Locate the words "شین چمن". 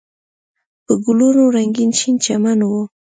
1.99-2.59